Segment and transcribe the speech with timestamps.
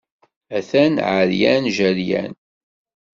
[0.57, 2.33] Atan ɛeryan, jeryan.